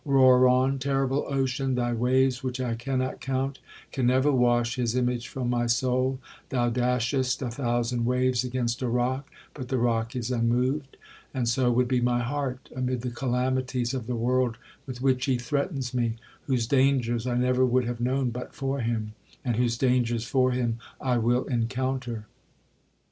'Roar 0.03 0.47
on, 0.47 0.79
terrible 0.79 1.25
ocean! 1.29 1.75
thy 1.75 1.93
waves, 1.93 2.41
which 2.41 2.59
I 2.59 2.73
cannot 2.73 3.21
count, 3.21 3.59
can 3.91 4.07
never 4.07 4.31
wash 4.31 4.73
his 4.73 4.95
image 4.95 5.27
from 5.27 5.47
my 5.47 5.67
soul,—thou 5.67 6.71
dashest 6.71 7.39
a 7.43 7.51
thousand 7.51 8.03
waves 8.05 8.43
against 8.43 8.81
a 8.81 8.89
rock, 8.89 9.29
but 9.53 9.67
the 9.67 9.77
rock 9.77 10.15
is 10.15 10.31
unmoved—and 10.31 11.47
so 11.47 11.69
would 11.71 11.87
be 11.87 12.01
my 12.01 12.21
heart 12.21 12.67
amid 12.75 13.01
the 13.01 13.11
calamities 13.11 13.93
of 13.93 14.07
the 14.07 14.15
world 14.15 14.57
with 14.87 15.01
which 15.03 15.25
he 15.25 15.37
threatens 15.37 15.93
me,—whose 15.93 16.65
dangers 16.65 17.27
I 17.27 17.37
never 17.37 17.63
would 17.63 17.85
have 17.85 17.99
known 17.99 18.31
but 18.31 18.55
for 18.55 18.79
him, 18.79 19.13
and 19.45 19.55
whose 19.55 19.77
dangers 19.77 20.25
for 20.25 20.49
him 20.51 20.79
I 20.99 21.19
will 21.19 21.43
encounter.' 21.43 22.25